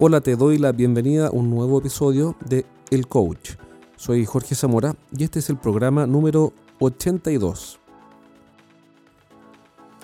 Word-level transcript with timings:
Hola, 0.00 0.20
te 0.20 0.34
doy 0.34 0.58
la 0.58 0.72
bienvenida 0.72 1.28
a 1.28 1.30
un 1.30 1.50
nuevo 1.50 1.78
episodio 1.78 2.34
de 2.44 2.66
El 2.90 3.06
Coach. 3.06 3.52
Soy 3.96 4.26
Jorge 4.26 4.56
Zamora 4.56 4.96
y 5.16 5.22
este 5.22 5.38
es 5.38 5.48
el 5.50 5.56
programa 5.56 6.04
número 6.04 6.52
82. 6.80 7.78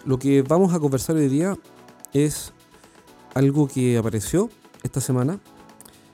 Lo 0.05 0.17
que 0.17 0.43
vamos 0.43 0.73
a 0.73 0.79
conversar 0.79 1.17
hoy 1.17 1.27
día 1.27 1.57
es 2.13 2.53
algo 3.35 3.67
que 3.67 3.99
apareció 3.99 4.49
esta 4.85 5.01
semana 5.01 5.41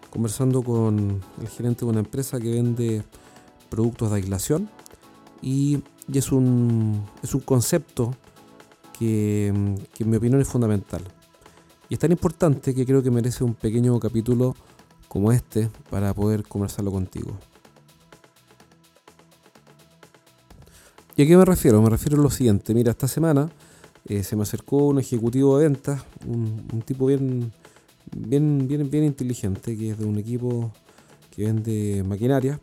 conversando 0.08 0.62
con 0.62 1.20
el 1.38 1.48
gerente 1.48 1.84
de 1.84 1.90
una 1.90 2.00
empresa 2.00 2.40
que 2.40 2.52
vende 2.52 3.04
productos 3.68 4.08
de 4.08 4.16
aislación 4.16 4.70
y, 5.42 5.82
es, 6.10 6.32
un, 6.32 7.04
es 7.22 7.34
un 7.34 7.42
concepto 7.42 8.14
que, 8.98 9.76
que 9.92 10.04
en 10.04 10.10
mi 10.10 10.16
opinión 10.16 10.40
es 10.40 10.48
fundamental. 10.48 11.02
Y 11.88 11.94
es 11.94 12.00
tan 12.00 12.10
importante 12.10 12.74
que 12.74 12.84
creo 12.84 13.02
que 13.02 13.10
merece 13.10 13.44
un 13.44 13.54
pequeño 13.54 13.98
capítulo 14.00 14.54
como 15.08 15.30
este 15.32 15.70
para 15.88 16.12
poder 16.14 16.42
conversarlo 16.44 16.90
contigo. 16.90 17.38
¿Y 21.16 21.22
a 21.22 21.26
qué 21.26 21.36
me 21.36 21.44
refiero? 21.44 21.80
Me 21.80 21.88
refiero 21.88 22.18
a 22.18 22.22
lo 22.22 22.30
siguiente. 22.30 22.74
Mira, 22.74 22.90
esta 22.90 23.08
semana 23.08 23.50
eh, 24.04 24.22
se 24.22 24.36
me 24.36 24.42
acercó 24.42 24.88
un 24.88 24.98
ejecutivo 24.98 25.58
de 25.58 25.68
ventas, 25.68 26.04
un, 26.26 26.82
tipo 26.84 27.06
bien, 27.06 27.52
bien, 28.14 28.68
bien, 28.68 28.90
bien 28.90 29.04
inteligente, 29.04 29.76
que 29.76 29.90
es 29.92 29.98
de 29.98 30.04
un 30.04 30.18
equipo 30.18 30.72
que 31.34 31.44
vende 31.44 32.04
maquinaria, 32.06 32.60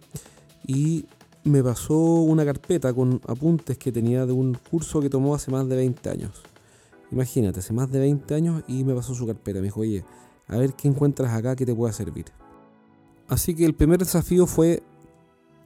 y 0.67 1.05
me 1.43 1.63
pasó 1.63 1.95
una 1.95 2.45
carpeta 2.45 2.93
con 2.93 3.19
apuntes 3.27 3.77
que 3.77 3.91
tenía 3.91 4.25
de 4.25 4.33
un 4.33 4.53
curso 4.69 5.01
que 5.01 5.09
tomó 5.09 5.33
hace 5.33 5.49
más 5.49 5.67
de 5.67 5.75
20 5.75 6.09
años. 6.09 6.52
Imagínate, 7.13 7.59
hace 7.59 7.73
más 7.73 7.91
de 7.91 7.99
20 7.99 8.33
años 8.33 8.63
y 8.67 8.83
me 8.83 8.95
pasó 8.95 9.13
su 9.13 9.27
carpeta. 9.27 9.59
Me 9.59 9.65
dijo, 9.65 9.81
oye, 9.81 10.03
a 10.47 10.57
ver 10.57 10.73
qué 10.73 10.87
encuentras 10.87 11.31
acá 11.31 11.55
que 11.55 11.65
te 11.65 11.75
pueda 11.75 11.93
servir. 11.93 12.25
Así 13.27 13.53
que 13.53 13.65
el 13.65 13.75
primer 13.75 13.99
desafío 13.99 14.47
fue 14.47 14.81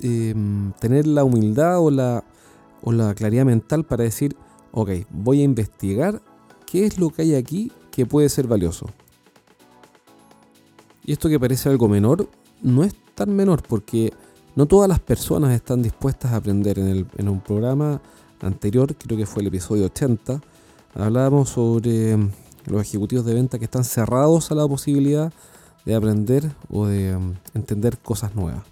em, 0.01 0.73
tener 0.73 1.07
la 1.07 1.23
humildad 1.23 1.79
o 1.79 1.89
la, 1.89 2.25
o 2.81 2.91
la 2.91 3.15
claridad 3.15 3.45
mental 3.45 3.85
para 3.85 4.03
decir, 4.03 4.35
ok, 4.71 4.89
voy 5.09 5.41
a 5.41 5.45
investigar 5.45 6.21
qué 6.65 6.85
es 6.85 6.99
lo 6.99 7.09
que 7.09 7.21
hay 7.21 7.35
aquí 7.35 7.71
que 7.91 8.05
puede 8.05 8.27
ser 8.27 8.45
valioso. 8.47 8.85
Y 11.05 11.13
esto 11.13 11.29
que 11.29 11.39
parece 11.39 11.69
algo 11.69 11.87
menor, 11.87 12.29
no 12.61 12.83
es 12.83 12.93
tan 13.15 13.33
menor 13.33 13.63
porque 13.63 14.11
no 14.57 14.65
todas 14.65 14.89
las 14.89 14.99
personas 14.99 15.53
están 15.55 15.81
dispuestas 15.81 16.33
a 16.33 16.35
aprender. 16.35 16.77
En, 16.77 17.29
un 17.29 17.39
programa 17.39 18.01
anterior, 18.41 18.93
creo 18.97 19.17
que 19.17 19.25
fue 19.25 19.41
el 19.41 19.47
episodio 19.47 19.85
80, 19.85 20.41
hablábamos 20.93 21.49
sobre 21.49 22.11
em, 22.11 22.31
los 22.65 22.81
ejecutivos 22.81 23.25
de 23.25 23.33
venta 23.33 23.59
que 23.59 23.65
están 23.65 23.83
cerrados 23.83 24.51
a 24.51 24.55
la 24.55 24.67
posibilidad 24.67 25.31
de 25.85 25.95
aprender 25.95 26.51
o 26.69 26.85
de 26.85 27.11
em, 27.11 27.35
entender 27.53 27.97
cosas 27.97 28.35
nuevas. 28.35 28.63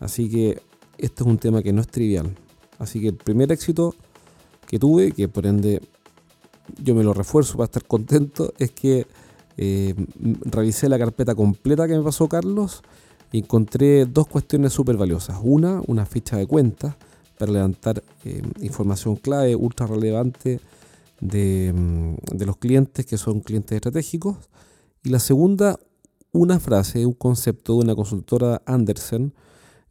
Así 0.00 0.28
que 0.28 0.62
este 0.98 1.22
es 1.22 1.26
un 1.28 1.38
tema 1.38 1.62
que 1.62 1.72
no 1.72 1.80
es 1.80 1.88
trivial. 1.88 2.34
Así 2.78 3.00
que 3.00 3.08
el 3.08 3.16
primer 3.16 3.50
éxito 3.52 3.94
que 4.66 4.78
tuve, 4.78 5.12
que 5.12 5.28
por 5.28 5.46
ende 5.46 5.80
yo 6.82 6.94
me 6.94 7.02
lo 7.02 7.14
refuerzo 7.14 7.54
para 7.54 7.64
estar 7.64 7.84
contento, 7.84 8.52
es 8.58 8.70
que 8.70 9.06
eh, 9.56 9.94
revisé 10.44 10.88
la 10.88 10.98
carpeta 10.98 11.34
completa 11.34 11.88
que 11.88 11.96
me 11.96 12.02
pasó 12.02 12.28
Carlos 12.28 12.82
y 13.32 13.38
encontré 13.38 14.06
dos 14.06 14.28
cuestiones 14.28 14.72
súper 14.72 14.96
valiosas. 14.96 15.38
Una, 15.42 15.82
una 15.86 16.06
ficha 16.06 16.36
de 16.36 16.46
cuentas 16.46 16.94
para 17.38 17.52
levantar 17.52 18.02
eh, 18.24 18.42
información 18.60 19.16
clave, 19.16 19.56
ultra 19.56 19.86
relevante 19.86 20.60
Mm, 21.20 22.14
de, 22.32 22.46
los 22.46 22.56
clientes 22.58 23.04
que 23.04 23.18
son 23.18 23.40
clientes 23.40 23.74
estratégicos. 23.74 24.36
Y 25.02 25.10
la 25.10 25.18
segunda, 25.18 25.78
una 26.32 26.60
frase, 26.60 27.06
un 27.06 27.14
concepto 27.14 27.74
de 27.74 27.84
una 27.84 27.94
consultora 27.94 28.62
Andersen, 28.66 29.34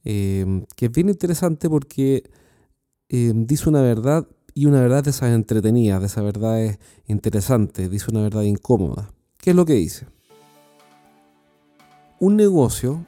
em, 0.03 0.65
que 0.75 0.85
es 0.87 0.91
bien 0.91 1.09
interesante 1.09 1.69
porque 1.69 2.23
em, 3.09 3.45
dice 3.45 3.69
una 3.69 3.81
verdad 3.81 4.27
y 4.53 4.65
una 4.65 4.81
verdad 4.81 5.03
de 5.03 5.11
esas 5.11 5.33
entretenidas, 5.33 6.01
de 6.01 6.07
esas 6.07 6.23
verdades 6.23 6.79
interesantes, 7.07 7.89
dice 7.89 8.07
una 8.11 8.21
verdad 8.21 8.43
incómoda. 8.43 9.11
¿Qué 9.37 9.51
es 9.51 9.55
lo 9.55 9.65
que 9.65 9.73
dice? 9.73 10.07
Un 12.19 12.35
negocio 12.35 13.05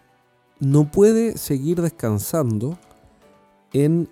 no 0.60 0.92
puede 0.92 1.38
seguir 1.38 1.82
descansando 1.82 2.78
en 3.74 4.10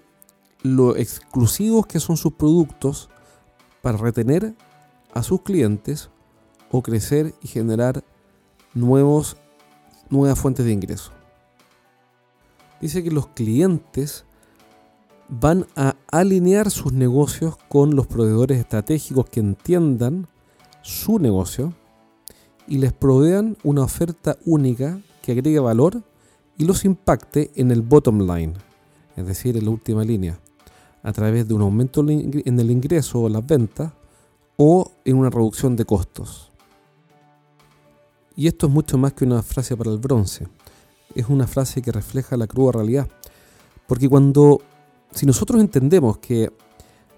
lo 0.63 0.95
exclusivos 0.97 1.85
que 1.85 1.99
son 1.99 2.17
sus 2.17 2.33
productos 2.33 3.09
para 3.87 3.99
retener 3.99 4.53
a 5.13 5.23
sus 5.23 5.43
clientes 5.43 6.09
o 6.71 6.81
crecer 6.81 7.33
y 7.41 7.47
generar 7.47 8.03
nuevos, 8.73 9.37
nuevas 10.09 10.37
fuentes 10.37 10.65
de 10.65 10.73
ingreso. 10.73 11.13
Dice 12.81 13.01
que 13.01 13.11
los 13.11 13.27
clientes 13.27 14.25
van 15.29 15.67
a 15.77 15.95
alinear 16.11 16.69
sus 16.69 16.91
negocios 16.91 17.55
con 17.69 17.95
los 17.95 18.07
proveedores 18.07 18.59
estratégicos 18.59 19.29
que 19.29 19.39
entiendan 19.39 20.27
su 20.81 21.17
negocio 21.17 21.73
y 22.67 22.79
les 22.79 22.91
provean 22.91 23.55
una 23.63 23.83
oferta 23.83 24.37
única 24.45 24.99
que 25.21 25.31
agregue 25.31 25.61
valor 25.61 26.03
y 26.57 26.65
los 26.65 26.83
impacte 26.83 27.51
en 27.55 27.71
el 27.71 27.83
bottom 27.83 28.27
line, 28.27 28.51
es 29.15 29.25
decir, 29.25 29.55
en 29.55 29.63
la 29.63 29.71
última 29.71 30.03
línea 30.03 30.41
a 31.07 31.13
través 31.13 31.47
de 31.47 31.53
un 31.53 31.61
aumento 31.61 32.01
en 32.01 32.59
el 32.59 32.69
ingreso 32.69 33.21
o 33.21 33.29
las 33.29 33.47
ventas 33.47 33.93
o 34.57 34.91
en 35.05 35.15
una 35.15 35.29
reducción 35.29 35.77
de 35.77 35.85
costos. 35.85 36.51
Y 38.35 38.47
esto 38.47 38.67
es 38.67 38.73
mucho 38.73 38.97
más 38.97 39.13
que 39.13 39.23
una 39.23 39.41
frase 39.41 39.77
para 39.77 39.89
el 39.89 39.99
bronce, 39.99 40.49
es 41.15 41.29
una 41.29 41.47
frase 41.47 41.81
que 41.81 41.93
refleja 41.93 42.35
la 42.35 42.45
cruda 42.45 42.73
realidad. 42.73 43.07
Porque 43.87 44.09
cuando, 44.09 44.59
si 45.11 45.25
nosotros 45.25 45.61
entendemos 45.61 46.17
que 46.17 46.51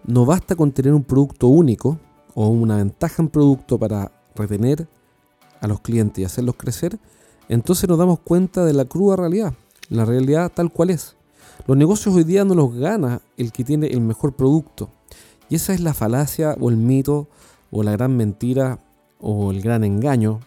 no 0.05 0.23
basta 0.23 0.55
con 0.55 0.71
tener 0.71 0.93
un 0.93 1.03
producto 1.03 1.47
único 1.47 1.97
o 2.35 2.47
una 2.47 2.75
ventaja 2.75 3.23
en 3.23 3.29
producto 3.29 3.79
para 3.79 4.11
retener 4.35 4.87
a 5.61 5.67
los 5.67 5.81
clientes 5.81 6.21
y 6.21 6.25
hacerlos 6.25 6.57
crecer, 6.57 6.99
entonces 7.47 7.89
nos 7.89 7.97
damos 7.97 8.19
cuenta 8.19 8.63
de 8.65 8.73
la 8.73 8.85
cruda 8.85 9.15
realidad, 9.15 9.55
la 9.89 10.05
realidad 10.05 10.51
tal 10.53 10.71
cual 10.71 10.91
es. 10.91 11.15
Los 11.67 11.77
negocios 11.77 12.15
hoy 12.15 12.23
día 12.23 12.45
no 12.45 12.55
los 12.55 12.73
gana 12.73 13.21
el 13.37 13.51
que 13.51 13.63
tiene 13.63 13.87
el 13.87 14.01
mejor 14.01 14.33
producto. 14.33 14.89
Y 15.49 15.55
esa 15.55 15.73
es 15.73 15.81
la 15.81 15.93
falacia 15.93 16.55
o 16.59 16.69
el 16.69 16.77
mito 16.77 17.27
o 17.71 17.83
la 17.83 17.91
gran 17.91 18.15
mentira 18.15 18.79
o 19.19 19.51
el 19.51 19.61
gran 19.61 19.83
engaño 19.83 20.39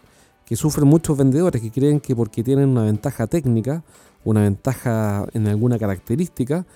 que 0.45 0.57
sufren 0.57 0.89
muchos 0.89 1.17
vendedores 1.17 1.63
que 1.63 1.71
creen 1.71 2.01
que 2.01 2.17
porque 2.17 2.43
tienen 2.43 2.69
una 2.71 2.83
ventaja 2.83 3.27
técnica, 3.27 3.85
una 4.25 4.43
ventaja 4.43 5.27
en 5.33 5.47
alguna 5.47 5.79
característica, 5.79 6.67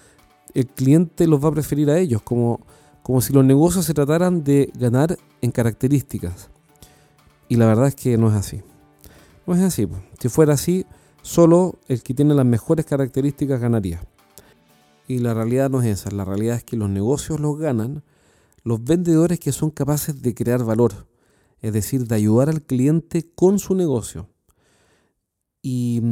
el 0.54 0.66
cliente 0.66 1.26
los 1.26 1.44
va 1.44 1.48
a 1.48 1.52
preferir 1.52 1.90
a 1.90 1.98
ellos, 1.98 2.22
como, 2.22 2.60
como 3.02 3.20
si 3.20 3.32
los 3.32 3.44
negocios 3.44 3.84
se 3.84 3.94
trataran 3.94 4.44
de 4.44 4.70
ganar 4.78 5.18
en 5.42 5.50
características. 5.50 6.50
Y 7.48 7.56
la 7.56 7.66
verdad 7.66 7.88
es 7.88 7.94
que 7.94 8.16
no 8.16 8.28
es 8.28 8.34
así. 8.34 8.62
No 9.46 9.54
es 9.54 9.62
así. 9.62 9.86
Si 10.18 10.28
fuera 10.28 10.54
así, 10.54 10.86
solo 11.22 11.78
el 11.88 12.02
que 12.02 12.14
tiene 12.14 12.34
las 12.34 12.46
mejores 12.46 12.86
características 12.86 13.60
ganaría. 13.60 14.00
Y 15.08 15.18
la 15.20 15.34
realidad 15.34 15.70
no 15.70 15.80
es 15.82 15.86
esa, 15.86 16.10
la 16.10 16.24
realidad 16.24 16.56
es 16.56 16.64
que 16.64 16.76
los 16.76 16.90
negocios 16.90 17.40
los 17.40 17.58
ganan 17.58 18.02
los 18.66 18.82
vendedores 18.82 19.38
que 19.38 19.52
son 19.52 19.70
capaces 19.70 20.20
de 20.20 20.34
crear 20.34 20.64
valor, 20.64 21.06
es 21.60 21.72
decir, 21.72 22.08
de 22.08 22.16
ayudar 22.16 22.48
al 22.48 22.62
cliente 22.62 23.30
con 23.32 23.60
su 23.60 23.76
negocio. 23.76 24.28
Y, 25.62 26.02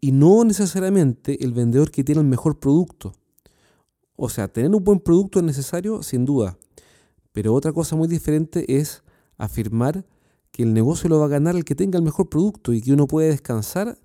no 0.00 0.42
necesariamente 0.44 1.44
el 1.44 1.52
vendedor 1.52 1.90
que 1.90 2.04
tiene 2.04 2.22
el 2.22 2.26
mejor 2.26 2.58
producto. 2.60 3.12
O 4.16 4.30
sea, 4.30 4.48
tener 4.48 4.74
un 4.74 4.82
buen 4.82 5.00
producto 5.00 5.38
es 5.38 5.44
necesario, 5.44 6.02
sin 6.02 6.24
duda. 6.24 6.56
Pero 7.32 7.52
otra 7.52 7.74
cosa 7.74 7.94
muy 7.94 8.08
diferente 8.08 8.78
es 8.78 9.02
afirmar 9.36 10.06
que 10.50 10.62
el 10.62 10.72
negocio 10.72 11.10
lo 11.10 11.18
va 11.18 11.26
a 11.26 11.28
ganar 11.28 11.56
el 11.56 11.66
que 11.66 11.74
tenga 11.74 11.98
el 11.98 12.04
mejor 12.04 12.30
producto 12.30 12.72
y 12.72 12.80
que 12.80 12.94
uno 12.94 13.06
puede 13.06 13.28
descansar 13.28 13.98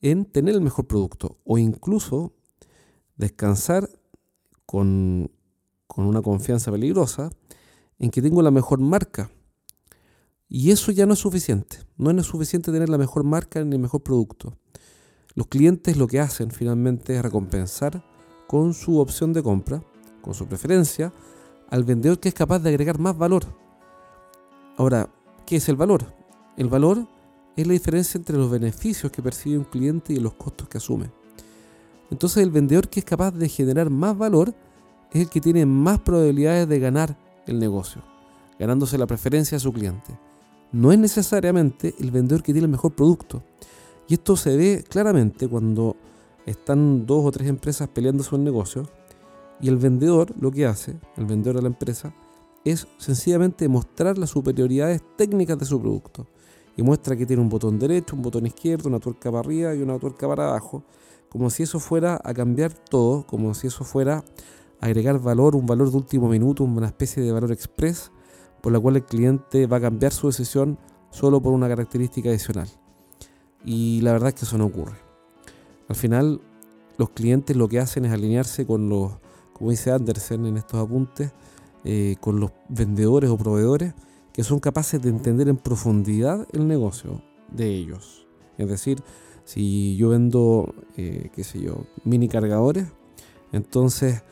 en 0.00 0.24
tener 0.24 0.54
el 0.54 0.62
mejor 0.62 0.86
producto. 0.86 1.36
O 1.44 1.58
incluso 1.58 2.32
descansar 3.20 3.88
con, 4.66 5.30
una 5.96 6.22
confianza 6.22 6.72
peligrosa 6.72 7.30
en 7.98 8.10
que 8.10 8.22
tengo 8.22 8.42
la 8.42 8.50
mejor 8.50 8.80
marca. 8.80 9.30
Y 10.48 10.70
eso 10.70 10.90
ya 10.90 11.06
no 11.06 11.12
es 11.12 11.20
suficiente. 11.20 11.78
No 11.96 12.10
es 12.10 12.26
suficiente 12.26 12.72
tener 12.72 12.88
la 12.88 12.98
mejor 12.98 13.22
marca 13.22 13.62
ni 13.62 13.76
el 13.76 13.82
mejor 13.82 14.02
producto. 14.02 14.56
Los 15.34 15.46
clientes 15.46 15.96
lo 15.96 16.08
que 16.08 16.18
hacen 16.18 16.50
finalmente 16.50 17.14
es 17.14 17.22
recompensar 17.22 18.04
con 18.48 18.74
su 18.74 18.98
opción 18.98 19.32
de 19.32 19.42
compra, 19.42 19.84
con 20.22 20.34
su 20.34 20.46
preferencia, 20.46 21.12
al 21.68 21.84
vendedor 21.84 22.18
que 22.18 22.30
es 22.30 22.34
capaz 22.34 22.58
de 22.58 22.70
agregar 22.70 22.98
más 22.98 23.16
valor. 23.16 23.44
Ahora, 24.76 25.08
¿qué 25.46 25.56
es 25.56 25.68
el 25.68 25.76
valor? 25.76 26.12
El 26.56 26.68
valor 26.68 27.06
es 27.56 27.66
la 27.66 27.74
diferencia 27.74 28.18
entre 28.18 28.36
los 28.36 28.50
beneficios 28.50 29.12
que 29.12 29.22
percibe 29.22 29.58
un 29.58 29.64
cliente 29.64 30.12
y 30.12 30.16
los 30.16 30.34
costos 30.34 30.68
que 30.68 30.78
asume. 30.78 31.19
Entonces 32.10 32.42
el 32.42 32.50
vendedor 32.50 32.88
que 32.88 33.00
es 33.00 33.06
capaz 33.06 33.32
de 33.32 33.48
generar 33.48 33.90
más 33.90 34.16
valor 34.16 34.54
es 35.12 35.22
el 35.22 35.28
que 35.28 35.40
tiene 35.40 35.66
más 35.66 35.98
probabilidades 36.00 36.68
de 36.68 36.78
ganar 36.78 37.16
el 37.46 37.58
negocio, 37.58 38.02
ganándose 38.58 38.98
la 38.98 39.06
preferencia 39.06 39.56
de 39.56 39.60
su 39.60 39.72
cliente. 39.72 40.18
no 40.72 40.92
es 40.92 40.98
necesariamente 41.00 41.94
el 41.98 42.12
vendedor 42.12 42.44
que 42.44 42.52
tiene 42.52 42.66
el 42.66 42.70
mejor 42.70 42.92
producto. 42.92 43.42
Y 44.06 44.14
esto 44.14 44.36
se 44.36 44.56
ve 44.56 44.84
claramente 44.88 45.48
cuando 45.48 45.96
están 46.46 47.06
dos 47.06 47.24
o 47.24 47.32
tres 47.32 47.48
empresas 47.48 47.88
peleando 47.88 48.22
sobre 48.22 48.38
el 48.38 48.44
negocio 48.44 48.88
y 49.60 49.68
el 49.68 49.76
vendedor 49.76 50.32
lo 50.40 50.50
que 50.50 50.66
hace, 50.66 50.96
el 51.16 51.26
vendedor 51.26 51.56
de 51.56 51.62
la 51.62 51.68
empresa, 51.68 52.14
es 52.64 52.86
sencillamente 52.98 53.68
mostrar 53.68 54.18
las 54.18 54.30
superioridades 54.30 55.02
técnicas 55.16 55.58
de 55.58 55.64
su 55.64 55.80
producto. 55.80 56.26
Y 56.76 56.82
muestra 56.82 57.16
que 57.16 57.26
tiene 57.26 57.42
un 57.42 57.48
botón 57.48 57.78
derecho, 57.78 58.16
un 58.16 58.22
botón 58.22 58.46
izquierdo, 58.46 58.88
una 58.88 59.00
tuerca 59.00 59.30
para 59.30 59.40
arriba 59.40 59.74
y 59.74 59.82
una 59.82 59.98
tuerca 59.98 60.28
para 60.28 60.48
abajo, 60.48 60.84
como 61.30 61.48
si 61.48 61.62
eso 61.62 61.80
fuera 61.80 62.20
a 62.22 62.34
cambiar 62.34 62.72
todo, 62.72 63.26
como 63.26 63.54
si 63.54 63.68
eso 63.68 63.84
fuera 63.84 64.24
a 64.80 64.86
agregar 64.86 65.18
valor, 65.20 65.56
un 65.56 65.66
valor 65.66 65.90
de 65.90 65.96
último 65.96 66.28
minuto, 66.28 66.64
una 66.64 66.88
especie 66.88 67.22
de 67.22 67.32
valor 67.32 67.52
express, 67.52 68.10
por 68.60 68.72
la 68.72 68.80
cual 68.80 68.96
el 68.96 69.04
cliente 69.04 69.66
va 69.66 69.78
a 69.78 69.80
cambiar 69.80 70.12
su 70.12 70.26
decisión 70.26 70.78
solo 71.10 71.40
por 71.40 71.52
una 71.52 71.68
característica 71.68 72.28
adicional. 72.28 72.68
Y 73.64 74.00
la 74.02 74.12
verdad 74.12 74.30
es 74.30 74.34
que 74.34 74.44
eso 74.44 74.58
no 74.58 74.66
ocurre. 74.66 74.96
Al 75.88 75.96
final, 75.96 76.40
los 76.98 77.10
clientes 77.10 77.56
lo 77.56 77.68
que 77.68 77.78
hacen 77.78 78.04
es 78.04 78.12
alinearse 78.12 78.66
con 78.66 78.88
los, 78.88 79.12
como 79.52 79.70
dice 79.70 79.92
Andersen 79.92 80.46
en 80.46 80.56
estos 80.56 80.80
apuntes, 80.80 81.32
eh, 81.84 82.16
con 82.20 82.40
los 82.40 82.50
vendedores 82.68 83.30
o 83.30 83.38
proveedores 83.38 83.94
que 84.32 84.44
son 84.44 84.60
capaces 84.60 85.00
de 85.00 85.08
entender 85.08 85.48
en 85.48 85.56
profundidad 85.56 86.46
el 86.52 86.66
negocio 86.66 87.22
de 87.50 87.68
ellos. 87.68 88.26
Es 88.58 88.68
decir, 88.68 89.02
si 89.44 89.96
yo 89.96 90.10
vendo, 90.10 90.74
eh, 90.96 91.30
qué 91.34 91.44
sé 91.44 91.60
yo, 91.60 91.86
mini 92.04 92.28
cargadores, 92.28 92.86
entonces 93.52 94.22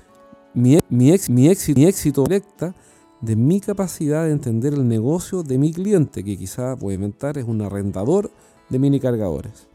mi, 0.55 0.79
mi, 0.89 1.13
mi, 1.29 1.49
éxito, 1.49 1.79
mi 1.79 1.87
éxito 1.87 2.25
directa 2.25 2.75
de 3.21 3.37
mi 3.37 3.61
capacidad 3.61 4.25
de 4.25 4.33
entender 4.33 4.75
el 4.75 4.87
negocio 4.87 5.43
de 5.43 5.59
mi 5.59 5.73
cliente, 5.73 6.23
que 6.23 6.37
quizá 6.37 6.73
a 6.73 6.93
inventar 6.93 7.39
es 7.39 7.45
un 7.45 7.63
arrendador 7.63 8.31
de 8.69 8.79
mini 8.79 9.01
cargadores. 9.01 9.67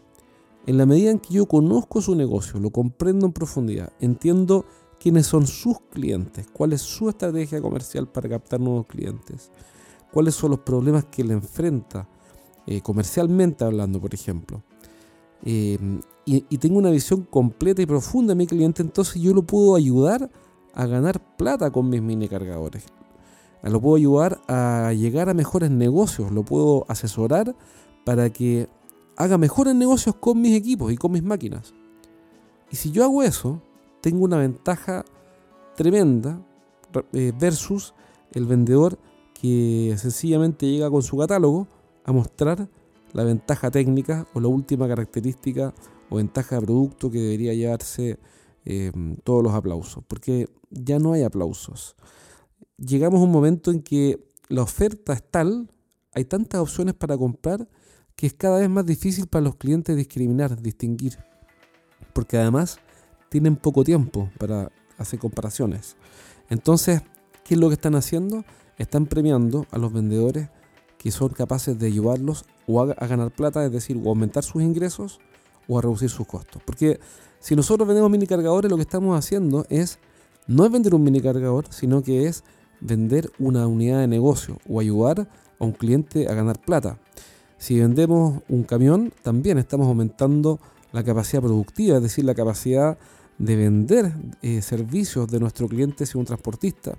En 0.66 0.78
la 0.78 0.86
medida 0.86 1.12
en 1.12 1.20
que 1.20 1.34
yo 1.34 1.46
conozco 1.46 2.02
su 2.02 2.16
negocio, 2.16 2.60
lo 2.60 2.70
comprendo 2.70 3.26
en 3.26 3.34
profundidad, 3.34 3.92
entiendo 4.00 4.66
quiénes 4.98 5.28
son 5.28 5.46
sus 5.46 5.82
clientes, 5.92 6.48
cuál 6.54 6.72
es 6.72 6.82
su 6.82 7.10
estrategia 7.10 7.62
comercial 7.62 8.08
para 8.08 8.30
captar 8.30 8.62
nuevos 8.62 8.86
clientes, 8.88 9.52
cuáles 10.14 10.36
son 10.36 10.52
los 10.52 10.60
problemas 10.62 11.04
que 11.06 11.26
le 11.26 11.34
enfrenta 11.34 12.08
eh, 12.66 12.80
comercialmente 12.80 13.66
hablando, 13.66 14.00
por 14.00 14.14
ejemplo. 14.14 14.64
Eh, 15.46 15.78
y, 16.26 16.58
tengo 16.58 16.78
una 16.78 16.90
visión 16.90 17.24
completa 17.24 17.82
y 17.82 17.86
profunda 17.86 18.32
de 18.32 18.38
mi 18.38 18.48
cliente, 18.48 18.82
entonces 18.82 19.22
yo 19.22 19.34
lo 19.34 19.44
puedo 19.44 19.76
ayudar 19.76 20.30
a 20.74 20.86
ganar 20.86 21.20
plata 21.36 21.70
con 21.72 21.90
mis 21.90 22.02
mini 22.02 22.30
cargadores. 22.30 22.86
Lo 23.62 23.82
puedo 23.82 23.96
ayudar 23.96 24.42
a 24.48 24.94
llegar 24.94 25.30
a 25.30 25.34
mejores 25.34 25.70
negocios, 25.70 26.32
lo 26.32 26.44
puedo 26.44 26.86
asesorar 26.88 27.56
para 28.06 28.30
que 28.30 28.68
haga 29.16 29.38
mejores 29.38 29.76
negocios 29.76 30.16
con 30.16 30.42
mis 30.42 30.56
equipos 30.56 30.92
y 30.92 30.98
con 30.98 31.12
mis 31.12 31.24
máquinas. 31.24 31.74
Y 32.72 32.76
si 32.76 32.92
yo 32.92 33.04
hago 33.04 33.24
eso, 33.24 33.62
tengo 34.02 34.24
una 34.24 34.38
ventaja 34.38 35.06
tremenda 35.76 36.40
eh, 37.14 37.32
versus 37.40 37.94
el 38.32 38.46
vendedor 38.46 38.98
que 39.34 39.96
sencillamente 39.98 40.66
llega 40.70 40.90
con 40.90 41.02
su 41.02 41.18
catálogo 41.18 41.68
a 42.06 42.12
mostrar 42.12 42.68
la 43.14 43.24
ventaja 43.24 43.72
técnica 43.72 44.28
o 44.34 44.40
la 44.40 44.48
última 44.48 44.88
característica 44.88 45.74
o 46.10 46.18
ventaja 46.18 46.56
de 46.56 46.62
producto 46.64 47.10
que 47.10 47.20
debería 47.20 47.54
llevarse 47.54 48.20
em, 48.66 49.16
todos 49.24 49.44
los 49.44 49.54
aplausos, 49.54 50.04
porque 50.08 50.48
ya 50.70 51.00
no 51.00 51.14
hay 51.14 51.24
aplausos. 51.24 51.96
Llegamos 52.78 53.22
a 53.22 53.24
un 53.24 53.32
momento 53.32 53.72
en 53.72 53.82
que 53.82 54.20
la 54.50 54.64
oferta 54.64 55.14
es 55.14 55.24
tal, 55.30 55.72
hay 56.14 56.26
tantas 56.26 56.62
opciones 56.62 56.94
para 56.94 57.18
comprar, 57.18 57.68
que 58.16 58.28
es 58.28 58.34
cada 58.34 58.60
vez 58.60 58.70
más 58.70 58.86
difícil 58.86 59.28
para 59.28 59.44
los 59.44 59.56
clientes 59.56 59.96
discriminar, 59.96 60.62
distinguir, 60.62 61.18
porque 62.14 62.38
además 62.38 62.80
tienen 63.30 63.56
poco 63.56 63.84
tiempo 63.84 64.30
para 64.38 64.72
hacer 64.98 65.20
comparaciones. 65.20 65.96
Entonces, 66.50 67.02
¿qué 67.44 67.56
es 67.56 67.60
lo 67.60 67.70
que 67.70 67.76
están 67.76 67.96
haciendo? 67.96 68.46
Están 68.78 69.08
premiando 69.08 69.66
a 69.72 69.78
los 69.78 69.92
vendedores 69.92 70.50
que 71.04 71.12
son 71.12 71.30
capaces 71.30 71.78
de 71.78 71.88
ayudarlos 71.88 72.46
o 72.66 72.82
a, 72.82 72.86
ganar 72.86 73.30
plata, 73.30 73.66
es 73.66 73.74
decir, 73.74 74.02
o 74.02 74.08
aumentar 74.08 74.42
sus 74.42 74.64
ingresos 74.64 75.20
o 75.68 75.78
a 75.78 75.82
reducir 75.82 76.10
sus 76.10 76.26
costos. 76.26 76.62
Porque 76.66 76.98
si 77.42 77.58
nosotros 77.58 77.86
vendemos 77.86 78.10
mini 78.10 78.26
cargadores, 78.26 78.72
lo 78.72 78.78
que 78.78 78.84
estamos 78.84 79.20
haciendo 79.20 79.66
es 79.70 80.00
no 80.48 80.66
es 80.66 80.72
vender 80.72 80.96
un 80.96 81.04
mini 81.04 81.20
cargador, 81.20 81.66
sino 81.72 82.02
que 82.02 82.28
es 82.28 82.46
vender 82.80 83.30
una 83.38 83.68
unidad 83.68 84.00
de 84.00 84.08
negocio 84.08 84.60
o 84.68 84.80
ayudar 84.80 85.28
a 85.60 85.66
un 85.66 85.74
cliente 85.74 86.30
a 86.30 86.36
ganar 86.36 86.62
plata. 86.62 86.98
Si 87.58 87.78
vendemos 87.78 88.42
un 88.48 88.64
camión, 88.64 89.12
también 89.24 89.58
estamos 89.58 89.88
aumentando 89.88 90.62
la 90.94 91.04
capacidad 91.04 91.42
productiva, 91.42 91.98
es 91.98 92.04
decir, 92.04 92.24
la 92.24 92.34
capacidad 92.34 92.98
de 93.38 93.56
vender 93.58 94.14
eh, 94.42 94.62
servicios 94.62 95.28
de 95.28 95.42
nuestro 95.42 95.68
cliente 95.68 96.06
si 96.06 96.18
un 96.18 96.24
transportista. 96.24 96.98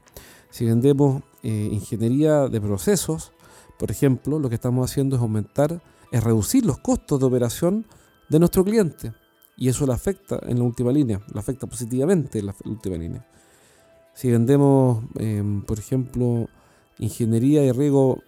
Si 0.50 0.66
vendemos 0.66 1.22
eh, 1.42 1.70
ingeniería 1.72 2.48
de 2.48 2.60
procesos, 2.60 3.32
por 3.78 3.90
ejemplo, 3.90 4.38
lo 4.38 4.48
que 4.48 4.54
estamos 4.54 4.90
haciendo 4.90 5.16
es 5.16 5.22
aumentar, 5.22 5.82
es 6.10 6.22
reducir 6.22 6.64
los 6.64 6.78
costos 6.78 7.20
de 7.20 7.26
operación 7.26 7.86
de 8.28 8.38
nuestro 8.38 8.64
cliente. 8.64 9.12
Y 9.56 9.68
eso 9.68 9.86
le 9.86 9.92
afecta 9.92 10.38
en 10.46 10.58
la 10.58 10.64
última 10.64 10.92
línea, 10.92 11.20
le 11.32 11.38
afecta 11.38 11.66
positivamente 11.66 12.40
en 12.40 12.46
la 12.46 12.54
última 12.64 12.96
línea. 12.96 13.24
Si 14.14 14.30
vendemos, 14.30 15.04
em, 15.16 15.62
por 15.62 15.78
ejemplo, 15.78 16.48
ingeniería 16.98 17.64
y 17.64 17.72
riego 17.72 18.22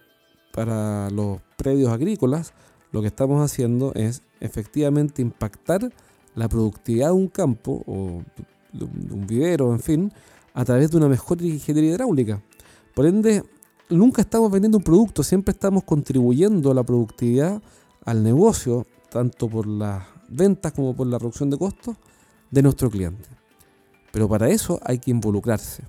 para 0.53 1.09
los 1.09 1.39
predios 1.57 1.91
agrícolas, 1.91 2.53
lo 2.91 3.01
que 3.01 3.07
estamos 3.07 3.43
haciendo 3.43 3.93
es 3.95 4.21
efectivamente 4.39 5.21
impactar 5.21 5.91
la 6.35 6.47
productividad 6.47 7.07
de 7.07 7.13
un 7.13 7.27
campo 7.27 7.83
o 7.87 8.21
de 8.71 8.85
un 8.85 9.25
vivero, 9.27 9.73
en 9.73 9.79
fin, 9.79 10.13
a 10.53 10.65
través 10.65 10.91
de 10.91 10.97
una 10.97 11.07
mejor 11.07 11.41
ingeniería 11.41 11.91
hidráulica. 11.91 12.41
Por 12.93 13.05
ende, 13.05 13.43
nunca 13.89 14.21
estamos 14.21 14.51
vendiendo 14.51 14.77
un 14.77 14.83
producto, 14.83 15.23
siempre 15.23 15.51
estamos 15.51 15.83
contribuyendo 15.83 16.71
a 16.71 16.73
la 16.73 16.83
productividad, 16.83 17.61
al 18.05 18.23
negocio, 18.23 18.85
tanto 19.09 19.47
por 19.47 19.67
las 19.67 20.03
ventas 20.29 20.73
como 20.73 20.95
por 20.95 21.07
la 21.07 21.17
reducción 21.17 21.49
de 21.49 21.57
costos 21.57 21.95
de 22.51 22.61
nuestro 22.61 22.89
cliente. 22.89 23.29
Pero 24.11 24.27
para 24.27 24.49
eso 24.49 24.79
hay 24.83 24.99
que 24.99 25.11
involucrarse, 25.11 25.83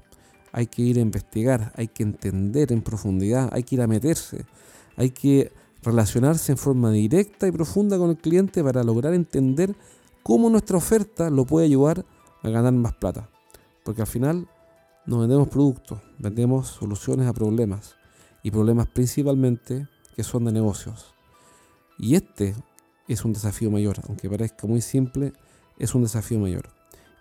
hay 0.53 0.67
que 0.67 0.83
ir 0.83 0.99
a 0.99 1.01
investigar, 1.01 1.73
hay 1.77 1.89
que 1.89 2.03
entender 2.03 2.73
en 2.73 2.83
profundidad, 2.83 3.49
hay 3.53 3.63
que 3.63 3.77
ir 3.77 3.83
a 3.83 3.87
meterse, 3.87 4.45
hay 4.97 5.11
que 5.11 5.53
relacionarse 5.83 6.53
en 6.53 6.59
forma 6.59 6.91
directa 6.91 7.47
y 7.47 7.53
profunda 7.53 7.99
con 7.99 8.11
el 8.11 8.17
cliente 8.17 8.63
para 8.63 8.83
lograr 8.83 9.15
entender 9.15 9.75
cómo 10.23 10.51
nuestra 10.51 10.77
oferta 10.77 11.31
lo 11.31 11.47
puede 11.47 11.67
ayudar 11.67 12.05
a 12.43 12.49
ganar 12.49 12.73
más 12.73 12.95
plata. 12.95 13.29
Porque 13.85 14.03
al 14.03 14.07
final 14.07 14.49
no 15.09 15.21
vendemos 15.21 15.49
productos, 15.49 16.01
vendemos 16.19 16.69
soluciones 16.69 17.27
a 17.27 17.33
problemas. 17.33 17.97
Y 18.43 18.51
problemas 18.51 18.89
principalmente 18.89 19.89
que 20.15 20.23
son 20.23 20.45
de 20.45 20.53
negocios. 20.53 21.15
Y 21.99 22.15
este 22.15 22.55
es 23.09 23.25
un 23.25 23.33
desafío 23.33 23.71
mayor, 23.71 23.97
aunque 24.07 24.29
parezca 24.29 24.67
muy 24.67 24.83
simple, 24.83 25.33
es 25.79 25.95
un 25.95 26.03
desafío 26.03 26.39
mayor. 26.39 26.69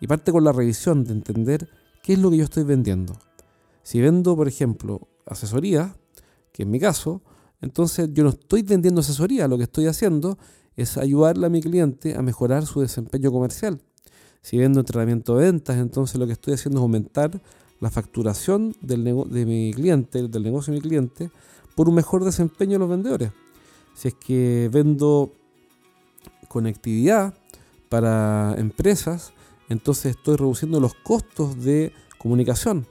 Y 0.01 0.07
parte 0.07 0.33
con 0.33 0.43
la 0.43 0.51
revisión 0.51 1.05
de 1.05 1.13
entender 1.13 1.69
qué 2.03 2.13
es 2.13 2.19
lo 2.19 2.29
que 2.29 2.37
yo 2.37 2.43
estoy 2.43 2.63
vendiendo. 2.63 3.17
Si 3.83 4.01
vendo, 4.01 4.35
por 4.35 4.49
ejemplo, 4.49 5.07
asesoría, 5.25 5.95
que 6.51 6.63
en 6.63 6.71
mi 6.71 6.81
caso, 6.81 7.21
entonces 7.61 8.09
yo 8.11 8.25
no 8.25 8.31
estoy 8.31 8.63
vendiendo 8.63 8.99
asesoría, 8.99 9.47
lo 9.47 9.55
que 9.55 9.63
estoy 9.63 9.87
haciendo 9.87 10.37
es 10.75 10.97
ayudarle 10.97 11.45
a 11.45 11.49
mi 11.49 11.61
cliente 11.61 12.17
a 12.17 12.21
mejorar 12.21 12.65
su 12.65 12.81
desempeño 12.81 13.31
comercial. 13.31 13.81
Si 14.41 14.57
vendo 14.57 14.81
entrenamiento 14.81 15.37
de 15.37 15.45
ventas, 15.45 15.77
entonces 15.77 16.19
lo 16.19 16.27
que 16.27 16.33
estoy 16.33 16.53
haciendo 16.53 16.79
es 16.79 16.81
aumentar 16.81 17.41
la 17.79 17.91
facturación 17.91 18.75
del 18.81 19.03
de 19.03 19.45
mi 19.45 19.73
cliente, 19.73 20.27
del 20.27 20.43
negocio 20.43 20.73
de 20.73 20.79
mi 20.79 20.81
cliente, 20.81 21.31
por 21.75 21.89
un 21.89 21.95
mejor 21.95 22.23
desempeño 22.23 22.73
de 22.73 22.79
los 22.79 22.89
vendedores. 22.89 23.31
Si 23.93 24.07
es 24.07 24.13
que 24.15 24.69
vendo 24.71 25.31
conectividad 26.47 27.33
para 27.89 28.55
empresas, 28.57 29.33
entonces 29.69 30.15
estoy 30.15 30.37
reduciendo 30.37 30.79
los 30.79 30.95
costos 30.95 31.63
de 31.63 31.93
comunicación. 32.17 32.87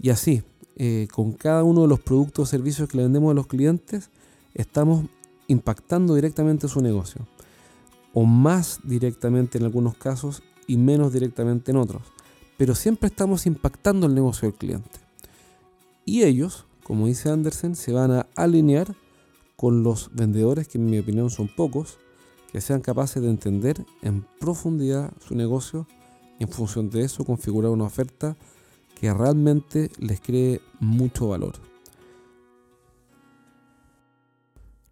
Y 0.00 0.10
así, 0.10 0.42
eh, 0.76 1.08
con 1.12 1.32
cada 1.32 1.64
uno 1.64 1.82
de 1.82 1.88
los 1.88 2.00
productos 2.00 2.48
o 2.48 2.50
servicios 2.50 2.88
que 2.88 2.96
le 2.96 3.04
vendemos 3.04 3.30
a 3.30 3.34
los 3.34 3.46
clientes, 3.46 4.10
estamos 4.54 5.06
impactando 5.46 6.14
directamente 6.14 6.68
su 6.68 6.80
negocio, 6.80 7.26
o 8.12 8.24
más 8.24 8.80
directamente 8.84 9.58
en 9.58 9.64
algunos 9.64 9.96
casos 9.96 10.42
y 10.66 10.76
menos 10.76 11.12
directamente 11.12 11.70
en 11.70 11.78
otros, 11.78 12.02
pero 12.58 12.74
siempre 12.74 13.06
estamos 13.06 13.46
impactando 13.46 14.06
el 14.06 14.14
negocio 14.14 14.48
del 14.48 14.58
cliente. 14.58 14.98
Y 16.04 16.24
ellos, 16.24 16.66
como 16.82 17.06
dice 17.06 17.30
Andersen, 17.30 17.76
se 17.76 17.92
van 17.92 18.10
a 18.10 18.26
alinear 18.34 18.94
con 19.56 19.82
los 19.82 20.10
vendedores, 20.12 20.68
que 20.68 20.76
en 20.76 20.90
mi 20.90 20.98
opinión 20.98 21.30
son 21.30 21.48
pocos, 21.48 21.98
que 22.52 22.60
sean 22.60 22.80
capaces 22.80 23.22
de 23.22 23.30
entender 23.30 23.86
en 24.02 24.26
profundidad 24.40 25.12
su 25.20 25.34
negocio 25.34 25.86
y 26.38 26.44
en 26.44 26.50
función 26.50 26.90
de 26.90 27.02
eso 27.02 27.24
configurar 27.24 27.70
una 27.70 27.84
oferta 27.84 28.36
que 29.00 29.12
realmente 29.14 29.90
les 29.98 30.20
cree 30.20 30.60
mucho 30.80 31.28
valor. 31.28 31.54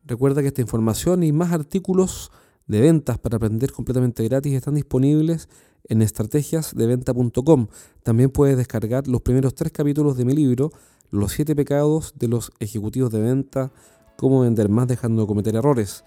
Recuerda 0.04 0.40
que 0.40 0.48
esta 0.48 0.60
información 0.60 1.24
y 1.24 1.32
más 1.32 1.52
artículos 1.52 2.30
de 2.66 2.80
ventas 2.80 3.18
para 3.18 3.36
aprender 3.36 3.72
completamente 3.72 4.24
gratis 4.24 4.52
están 4.54 4.74
disponibles 4.74 5.48
en 5.88 6.02
estrategiasdeventa.com. 6.02 7.68
También 8.02 8.30
puedes 8.30 8.56
descargar 8.56 9.06
los 9.08 9.22
primeros 9.22 9.54
tres 9.54 9.72
capítulos 9.72 10.16
de 10.16 10.24
mi 10.24 10.34
libro, 10.34 10.72
Los 11.10 11.32
siete 11.32 11.54
pecados 11.54 12.14
de 12.18 12.28
los 12.28 12.50
ejecutivos 12.58 13.12
de 13.12 13.20
venta, 13.20 13.70
cómo 14.16 14.40
vender 14.40 14.68
más 14.68 14.88
dejando 14.88 15.22
de 15.22 15.28
cometer 15.28 15.54
errores. 15.54 16.04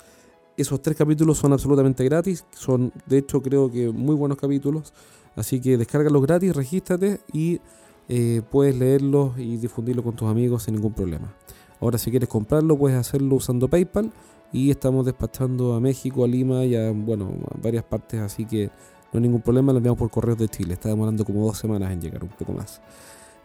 Esos 0.57 0.81
tres 0.81 0.97
capítulos 0.97 1.37
son 1.37 1.53
absolutamente 1.53 2.03
gratis, 2.03 2.45
son 2.51 2.91
de 3.05 3.19
hecho 3.19 3.41
creo 3.41 3.71
que 3.71 3.89
muy 3.91 4.15
buenos 4.15 4.37
capítulos, 4.37 4.93
así 5.37 5.61
que 5.61 5.77
descárgalos 5.77 6.21
gratis, 6.23 6.53
regístrate 6.53 7.21
y 7.31 7.61
eh, 8.09 8.41
puedes 8.51 8.75
leerlos 8.75 9.37
y 9.37 9.55
difundirlo 9.55 10.03
con 10.03 10.17
tus 10.17 10.27
amigos 10.27 10.63
sin 10.63 10.75
ningún 10.75 10.93
problema. 10.93 11.33
Ahora 11.79 11.97
si 11.97 12.11
quieres 12.11 12.29
comprarlo 12.29 12.77
puedes 12.77 12.97
hacerlo 12.97 13.35
usando 13.35 13.67
PayPal 13.67 14.11
y 14.51 14.71
estamos 14.71 15.05
despachando 15.05 15.73
a 15.73 15.79
México, 15.79 16.23
a 16.23 16.27
Lima 16.27 16.65
y 16.65 16.75
a, 16.75 16.91
bueno, 16.91 17.31
a 17.51 17.57
varias 17.61 17.83
partes, 17.83 18.19
así 18.19 18.45
que 18.45 18.67
no 19.11 19.17
hay 19.17 19.21
ningún 19.21 19.41
problema, 19.41 19.71
lo 19.71 19.77
enviamos 19.77 19.97
por 19.97 20.09
correo 20.09 20.35
de 20.35 20.47
Chile, 20.47 20.73
está 20.73 20.89
demorando 20.89 21.23
como 21.25 21.45
dos 21.45 21.57
semanas 21.57 21.91
en 21.91 22.01
llegar, 22.01 22.23
un 22.23 22.29
poco 22.29 22.53
más. 22.53 22.81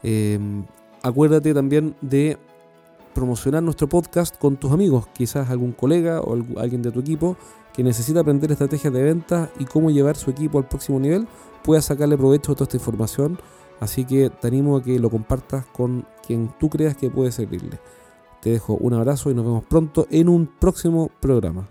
Em, 0.02 0.64
acuérdate 1.02 1.54
también 1.54 1.94
de 2.00 2.38
promocionar 3.14 3.62
nuestro 3.62 3.88
podcast 3.88 4.36
con 4.36 4.56
tus 4.56 4.72
amigos, 4.72 5.06
quizás 5.14 5.48
algún 5.50 5.72
colega 5.72 6.20
o 6.20 6.34
alguien 6.58 6.82
de 6.82 6.90
tu 6.90 7.00
equipo 7.00 7.36
que 7.72 7.82
necesita 7.82 8.20
aprender 8.20 8.52
estrategias 8.52 8.92
de 8.92 9.02
venta 9.02 9.50
y 9.58 9.64
cómo 9.64 9.90
llevar 9.90 10.16
su 10.16 10.30
equipo 10.30 10.58
al 10.58 10.68
próximo 10.68 11.00
nivel, 11.00 11.26
pueda 11.62 11.80
sacarle 11.82 12.16
provecho 12.16 12.52
de 12.52 12.56
toda 12.56 12.64
esta 12.64 12.76
información. 12.76 13.38
Así 13.80 14.04
que 14.04 14.30
te 14.30 14.46
animo 14.46 14.76
a 14.76 14.82
que 14.82 14.98
lo 15.00 15.10
compartas 15.10 15.66
con 15.66 16.06
quien 16.24 16.52
tú 16.60 16.70
creas 16.70 16.96
que 16.96 17.10
puede 17.10 17.32
servirle. 17.32 17.80
Te 18.44 18.50
dejo 18.50 18.74
un 18.74 18.92
abrazo 18.92 19.30
y 19.30 19.34
nos 19.34 19.46
vemos 19.46 19.64
pronto 19.64 20.06
en 20.10 20.28
un 20.28 20.46
próximo 20.46 21.10
programa. 21.18 21.66